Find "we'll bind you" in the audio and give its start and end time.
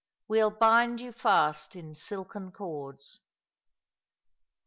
0.27-1.11